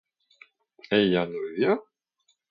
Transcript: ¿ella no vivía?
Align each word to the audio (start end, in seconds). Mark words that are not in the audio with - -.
¿ella 0.89 1.27
no 1.27 1.37
vivía? 1.39 1.77